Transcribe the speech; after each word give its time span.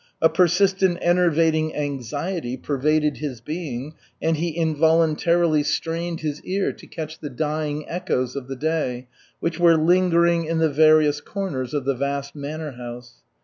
A 0.19 0.29
persistent 0.29 0.97
enervating 0.99 1.75
anxiety 1.75 2.57
pervaded 2.57 3.17
his 3.17 3.39
being, 3.39 3.93
and 4.19 4.35
he 4.35 4.49
involuntarily 4.49 5.61
strained 5.61 6.21
his 6.21 6.43
ear 6.43 6.73
to 6.73 6.87
catch 6.87 7.19
the 7.19 7.29
dying 7.29 7.87
echoes 7.87 8.35
of 8.35 8.47
the 8.47 8.55
day, 8.55 9.07
which 9.41 9.59
were 9.59 9.77
lingering 9.77 10.45
in 10.45 10.57
the 10.57 10.69
various 10.71 11.21
corners 11.21 11.75
of 11.75 11.85
the 11.85 11.93
vast 11.93 12.35
manor 12.35 12.71
house. 12.71 13.21